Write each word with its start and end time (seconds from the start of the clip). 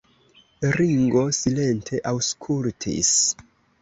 Ringo 0.77 1.21
silente 1.39 1.99
aŭskultis. 2.13 3.13